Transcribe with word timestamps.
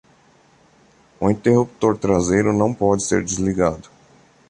O 1.19 1.29
interruptor 1.29 1.95
traseiro 1.95 2.51
não 2.51 2.73
pode 2.73 3.03
ser 3.05 3.23
desligado. 3.23 3.87